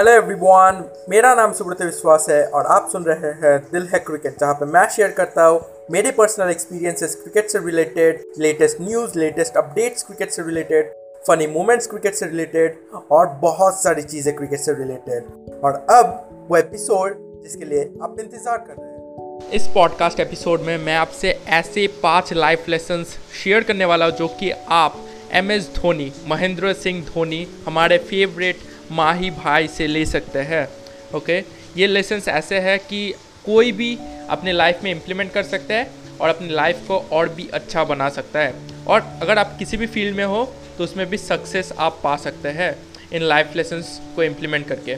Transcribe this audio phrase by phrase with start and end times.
[0.00, 4.38] Hello everyone मेरा नाम सुब्रत विश्वास है और आप सुन रहे हैं दिल है क्रिकेट
[4.40, 5.60] जहाँ पे मैं शेयर करता हूँ
[5.90, 10.92] मेरे पर्सनल एक्सपीरियंसेस क्रिकेट से related latest news latest updates cricket से रिलेटेड
[11.28, 12.78] फनी मोमेंट्स क्रिकेट से रिलेटेड
[13.10, 15.24] और बहुत सारी चीज़ें क्रिकेट से रिलेटेड
[15.64, 20.76] और अब वो एपिसोड जिसके लिए आप इंतज़ार कर रहे हैं। इस पॉडकास्ट एपिसोड में
[20.78, 23.04] मैं आपसे ऐसे पाँच लाइफ लेसन
[23.44, 24.96] शेयर करने वाला हूँ जो कि आप
[25.32, 30.68] एम एस धोनी, महेंद्र सिंह धोनी, हमारे फेवरेट माही भाई से ले सकते हैं
[31.14, 31.38] ओके
[31.76, 33.08] ये लेसन्स ऐसे हैं कि
[33.46, 33.96] कोई भी
[34.30, 35.90] अपने लाइफ में इम्प्लीमेंट कर सकता है
[36.20, 38.54] और अपनी लाइफ को और भी अच्छा बना सकता है।
[38.86, 40.44] और अगर आप किसी भी फ़ील्ड में हो
[40.78, 42.74] तो उसमें भी सक्सेस आप पा सकते हैं
[43.12, 44.94] इन लाइफ लेसन्स को इम्प्लीमेंट करके।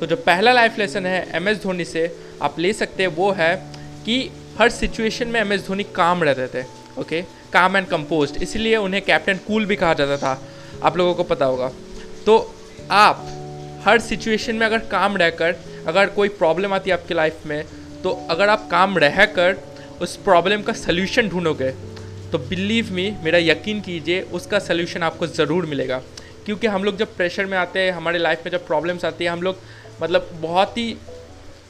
[0.00, 2.10] तो जो पहला लाइफ लेसन है एम एस धोनी से
[2.42, 3.54] आप ले सकते हैं, वो है
[4.06, 6.64] कि हर सिचुएशन में एम एस धोनी काम रहते थे
[7.00, 10.40] ओके काम एंड कंपोज इसीलिए उन्हें कैप्टन कूल भी कहा जाता था।
[10.84, 11.70] आप लोगों को पता होगा।
[12.26, 12.38] तो
[12.90, 13.26] आप
[13.86, 15.54] हर सिचुएशन में अगर काम रहकर,
[15.86, 17.64] अगर कोई प्रॉब्लम आती है आपकी लाइफ में
[18.02, 19.56] तो अगर आप काम रह कर
[20.02, 21.70] उस प्रॉब्लम का सल्यूशन ढूंढोगे
[22.32, 25.98] तो बिलीव मी मेरा यकीन कीजिए, उसका सल्यूशन आपको ज़रूर मिलेगा
[26.46, 29.30] क्योंकि हम लोग जब प्रेशर में आते हैं, हमारे लाइफ में जब प्रॉब्लम्स आती है,
[29.30, 29.58] हम लोग
[30.02, 30.96] मतलब बहुत ही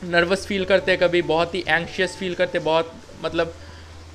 [0.05, 2.93] नर्वस फील करते हैं कभी, बहुत ही एंक्शियस फील करते बहुत
[3.25, 3.55] मतलब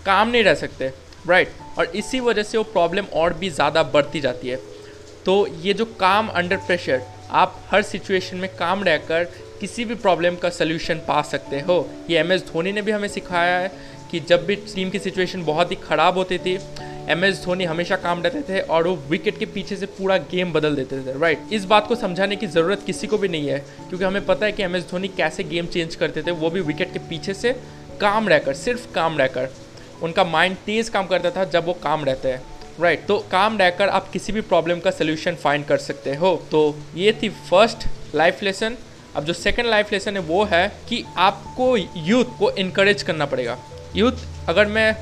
[0.06, 0.92] काम नहीं रह सकते
[1.28, 1.78] राइट right?
[1.78, 4.60] और इसी वजह से वो प्रॉब्लम और भी ज़्यादा बढ़ती जाती है
[5.26, 9.24] तो ये जो काम अंडर प्रेशर आप हर सिचुएशन में काम रहकर
[9.60, 13.08] किसी भी प्रॉब्लम का सल्यूशन पा सकते हो। ये एम एस धोनी ने भी हमें
[13.08, 13.72] सिखाया है
[14.12, 16.58] कि जब भी टीम की सिचुएशन बहुत ही ख़राब होती थी
[17.10, 20.52] एम एस धोनी हमेशा काम रहते थे और वो विकेट के पीछे से पूरा गेम
[20.54, 23.60] बदल देते थे राइट इस बात को समझाने की ज़रूरत किसी को भी नहीं है,
[23.60, 26.62] क्योंकि हमें पता है कि एम एस धोनी कैसे गेम चेंज करते थे, वो भी
[26.62, 27.54] विकेट के पीछे से
[28.02, 29.50] काम रहकर, सिर्फ़ काम रहकर।
[30.04, 32.42] उनका माइंड तेज़ काम करता था जब वो काम रहते हैं।
[32.80, 36.36] राइट right, तो काम रहकर आप किसी भी प्रॉब्लम का सोल्यूशन फाइंड कर सकते हो।
[36.52, 38.78] तो ये थी फ़र्स्ट लाइफ लेसन
[39.16, 43.58] अब जो सेकेंड लाइफ लेसन है वो है कि आपको यूथ को इनक्रेज करना पड़ेगा।
[43.96, 44.96] यूथ अगर मैं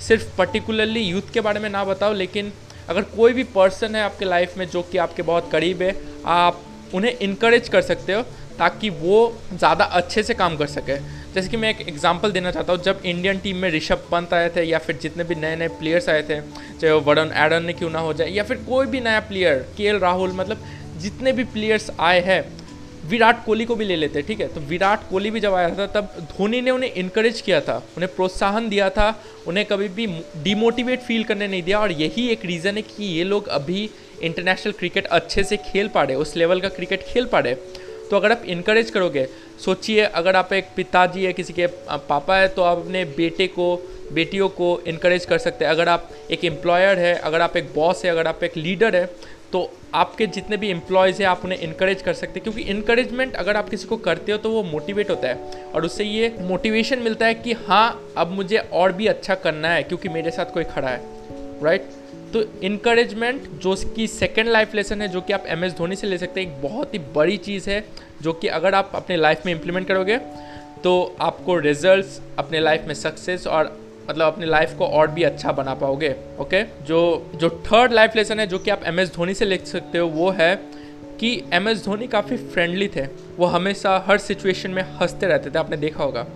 [0.00, 2.52] सिर्फ़ पर्टिकुलरली यूथ के बारे में ना बताऊँ लेकिन
[2.88, 5.94] अगर कोई भी पर्सन है आपके लाइफ में जो कि आपके बहुत करीब है
[6.26, 6.62] आप
[6.94, 8.22] उन्हें इनक्रेज कर सकते हो
[8.58, 9.18] ताकि वो
[9.52, 10.96] ज़्यादा अच्छे से काम कर सके।
[11.34, 14.48] जैसे कि मैं एक एग्जांपल देना चाहता हूँ, जब इंडियन टीम में ऋषभ पंत आए
[14.56, 17.72] थे या फिर जितने भी नए नए प्लेयर्स आए थे, चाहे वो वरुण एडन ने
[17.72, 20.64] क्यों ना हो जाए, या फिर कोई भी नया प्लेयर के राहुल मतलब
[21.00, 22.44] जितने भी प्लेयर्स आए हैं,
[23.08, 24.46] विराट कोहली को भी ले लेते, ठीक है?
[24.48, 28.14] तो विराट कोहली भी जब आया था, तब धोनी ने उन्हें इनक्रेज किया था, उन्हें
[28.14, 29.08] प्रोत्साहन दिया था,
[29.46, 30.06] उन्हें कभी भी
[30.42, 33.88] डिमोटिवेट फील करने नहीं दिया, और यही एक रीज़न है कि ये लोग अभी
[34.22, 37.54] इंटरनेशनल क्रिकेट अच्छे से खेल पा रहे उस लेवल का क्रिकेट खेल पा रहे
[38.10, 39.26] तो अगर आप इनक्रेज करोगे
[39.64, 41.66] सोचिए, अगर आप एक पिताजी है, किसी के
[42.08, 43.76] पापा है तो आप अपने बेटे को,
[44.12, 48.04] बेटियों को इनक्रेज कर सकते हैं। अगर आप एक एम्प्लॉयर है, अगर आप एक बॉस
[48.04, 49.04] है, अगर आप एक लीडर है
[49.52, 53.56] तो आपके जितने भी एम्प्लॉयज़ हैं, आप उन्हें इनक्रेज कर सकते हैं। क्योंकि इनक्रेजमेंट अगर
[53.56, 57.26] आप किसी को करते हो तो वो मोटिवेट होता है। और उससे ये मोटिवेशन मिलता
[57.26, 60.88] है कि हाँ अब मुझे और भी अच्छा करना है, क्योंकि मेरे साथ कोई खड़ा
[60.88, 61.00] है।
[61.62, 61.90] राइट
[62.32, 66.06] तो इनक्रेजमेंट जो कि सेकेंड लाइफ लेसन है, जो कि आप एम एस धोनी से
[66.06, 67.84] ले सकते हैं, एक बहुत ही बड़ी चीज़ है,
[68.22, 70.18] जो कि अगर आप अपने लाइफ में इम्प्लीमेंट करोगे
[70.84, 73.76] तो आपको रिजल्ट्स अपने लाइफ में सक्सेस और
[74.08, 77.00] मतलब अपने लाइफ को और भी अच्छा बना पाओगे ओके जो
[77.36, 80.08] जो थर्ड लाइफ लेसन है, जो कि आप एम एस धोनी से ले सकते हो,
[80.08, 80.54] वो है
[81.20, 83.06] कि एम एस धोनी काफ़ी फ्रेंडली थे।
[83.36, 86.26] वो हमेशा हर सिचुएशन में हँसते रहते थे, आपने देखा होगा।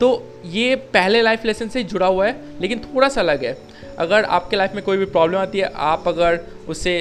[0.00, 3.56] तो ये पहले लाइफ लेसन से जुड़ा हुआ है, लेकिन थोड़ा सा अलग है।
[3.98, 6.98] अगर आपके लाइफ में कोई भी प्रॉब्लम आती है, आप अगर उसे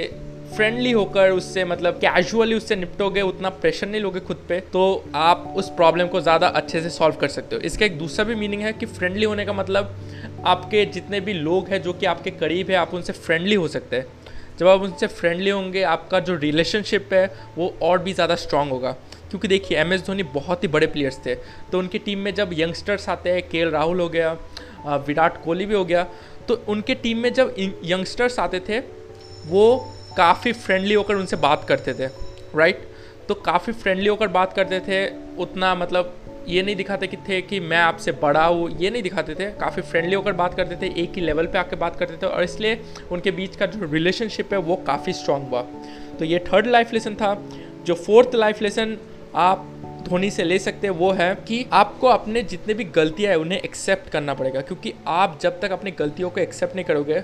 [0.56, 4.84] फ्रेंडली होकर, उससे मतलब कैजुअली उससे निपटोगे, उतना प्रेशर नहीं लोगे खुद पे तो
[5.16, 8.36] आप उस प्रॉब्लम को ज़्यादा अच्छे से सॉल्व कर सकते हो। इसका एक दूसरा भी
[8.36, 9.96] मीनिंग है कि फ्रेंडली होने का मतलब
[10.46, 13.96] आपके जितने भी लोग हैं, जो कि आपके करीब है, आप उनसे फ्रेंडली हो सकते
[13.96, 14.06] हैं।
[14.60, 17.26] जब आप उनसे फ्रेंडली होंगे, आपका जो रिलेशनशिप है,
[17.58, 18.92] वो और भी ज़्यादा स्ट्रांग होगा।
[19.30, 21.36] क्योंकि देखिए एम एस धोनी बहुत ही बड़े प्लेयर्स थे।
[21.72, 24.32] तो उनकी टीम में जब यंगस्टर्स आते हैं के राहुल हो गया
[25.08, 26.04] विराट कोहली भी हो गया
[26.48, 28.80] तो उनके टीम में जब यंगस्टर्स आते थे,
[29.46, 32.08] वो काफ़ी फ्रेंडली होकर उनसे बात करते थे
[32.56, 32.88] राइट
[33.28, 35.08] तो काफ़ी फ्रेंडली होकर बात करते थे,
[35.38, 36.14] उतना मतलब
[36.48, 39.82] ये नहीं दिखाते कि थे कि मैं आपसे बड़ा हूँ, ये नहीं दिखाते थे। काफ़ी
[39.82, 42.80] फ्रेंडली होकर बात करते थे, एक ही लेवल पे आके बात करते थे और इसलिए
[43.12, 45.62] उनके बीच का जो रिलेशनशिप है वो काफ़ी स्ट्रांग हुआ।
[46.20, 47.34] तो ये थर्ड लाइफ लेसन था।
[47.86, 48.98] जो फोर्थ लाइफ लेसन
[49.36, 49.72] आप
[50.08, 53.60] धोनी से ले सकते हैं वो है कि आपको अपने जितने भी गलतियाँ हैं उन्हें
[53.60, 57.24] एक्सेप्ट करना पड़ेगा, क्योंकि आप जब तक अपनी गलतियों को एक्सेप्ट नहीं करोगे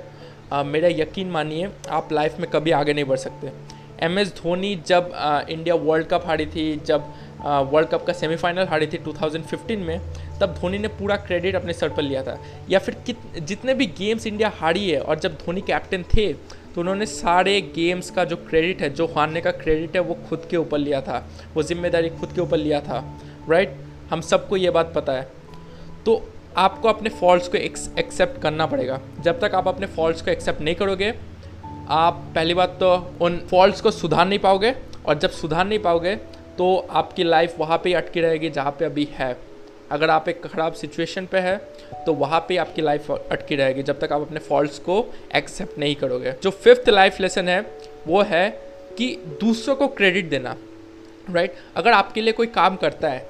[0.66, 3.52] मेरा यकीन मानिए, आप लाइफ में कभी आगे नहीं बढ़ सकते।
[4.04, 5.12] एम एस धोनी जब
[5.50, 7.14] इंडिया वर्ल्ड कप हारी थी, जब
[7.72, 10.00] वर्ल्ड कप का सेमीफाइनल हारी थी 2015 में,
[10.40, 12.38] तब धोनी ने पूरा क्रेडिट अपने सर पर लिया था।
[12.70, 16.34] या फिर कित, जितने भी गेम्स इंडिया हारी है और जब धोनी कैप्टन थे
[16.74, 20.48] तो उन्होंने सारे गेम्स का जो क्रेडिट है, जो हारने का क्रेडिट है, वो खुद
[20.52, 21.18] के ऊपर लिया था।
[21.54, 23.04] वो ज़िम्मेदारी खुद के ऊपर लिया था।
[23.50, 23.76] राइट
[24.12, 25.28] हम सबको ये बात पता है।
[26.06, 26.22] तो
[26.58, 30.76] आपको अपने फॉल्ट्स को एक्सेप्ट करना पड़ेगा। जब तक आप अपने फॉल्ट्स को एक्सेप्ट नहीं
[30.76, 31.14] करोगे
[31.90, 34.74] आप पहली बात तो उन फॉल्ट्स को सुधार नहीं पाओगे
[35.06, 36.16] और जब सुधार नहीं पाओगे
[36.58, 39.36] तो आपकी लाइफ वहाँ पे ही अटकी रहेगी जहाँ पे अभी है।
[39.92, 41.56] अगर आप एक ख़राब सिचुएशन पे है
[42.06, 45.06] तो वहाँ पे आपकी लाइफ अटकी रहेगी जब तक आप अपने फॉल्ट्स को
[45.36, 47.62] एक्सेप्ट नहीं करोगे। जो फिफ्थ लाइफ लेसन है,
[48.08, 48.50] वो है
[48.98, 50.56] कि दूसरों को क्रेडिट देना
[51.30, 53.26] राइट अगर आपके लिए कोई काम करता है,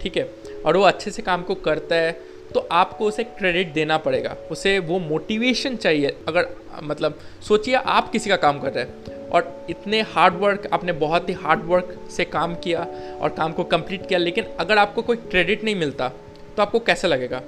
[0.00, 0.28] ठीक है,
[0.66, 2.12] और वो अच्छे से काम को करता है
[2.54, 6.48] तो आपको उसे क्रेडिट देना पड़ेगा। उसे वो मोटिवेशन चाहिए। अगर
[6.82, 7.18] मतलब
[7.48, 11.34] सोचिए आप किसी का काम कर रहे हैं और इतने हार्ड वर्क आपने बहुत ही
[11.34, 12.86] हार्ड वर्क से काम किया
[13.20, 16.08] और काम को कंप्लीट किया, लेकिन अगर आपको कोई क्रेडिट नहीं मिलता
[16.56, 17.40] तो आपको कैसा लगेगा?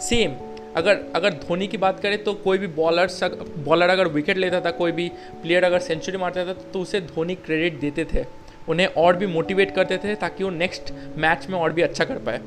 [0.00, 0.34] सेम
[0.76, 3.08] अगर अगर धोनी की बात करें तो कोई भी बॉलर
[3.58, 5.08] बॉलर अगर विकेट लेता था, कोई भी
[5.42, 8.24] प्लेयर अगर सेंचुरी मारता था तो उसे धोनी क्रेडिट देते थे।
[8.68, 12.18] उन्हें और भी मोटिवेट करते थे ताकि वो नेक्स्ट मैच में और भी अच्छा कर
[12.18, 12.40] पाए।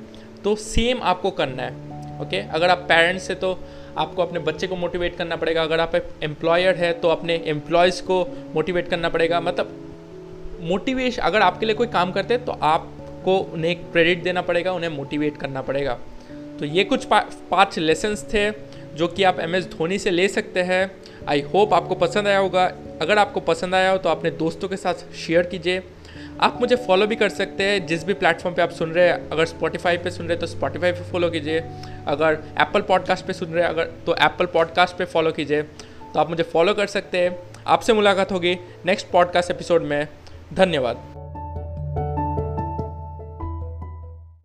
[0.43, 3.57] तो सेम आपको करना है ओके अगर आप पेरेंट्स से तो
[3.97, 8.25] आपको अपने बच्चे को मोटिवेट करना पड़ेगा। अगर आप एम्प्लॉयर है तो अपने एम्प्लॉयज़ को
[8.53, 9.77] मोटिवेट करना पड़ेगा। मतलब
[10.63, 14.89] मोटिवेश अगर आपके लिए कोई काम करते हैं तो आपको उन्हें क्रेडिट देना पड़ेगा उन्हें
[14.89, 15.97] मोटिवेट करना पड़ेगा।
[16.59, 17.19] तो ये कुछ पा,
[17.51, 18.49] पाँच लेसन्स थे
[18.95, 20.91] जो कि आप एम एस धोनी से ले सकते हैं।
[21.29, 22.65] आई होप आपको पसंद आया होगा।
[23.01, 25.79] अगर आपको पसंद आया हो तो अपने दोस्तों के साथ शेयर कीजिए।
[26.43, 29.29] आप मुझे फॉलो भी कर सकते हैं, जिस भी प्लेटफॉर्म पे आप सुन रहे हैं।
[29.29, 31.59] अगर स्पॉटिफाई पे सुन रहे हैं तो स्पॉटिफाई पे फॉलो कीजिए।
[32.07, 36.19] अगर एप्पल पॉडकास्ट पे सुन रहे हैं, अगर तो एप्पल पॉडकास्ट पे फॉलो कीजिए। तो
[36.19, 40.07] आप मुझे फॉलो कर सकते हैं। आपसे मुलाकात होगी नेक्स्ट पॉडकास्ट एपिसोड में।
[40.53, 41.10] धन्यवाद।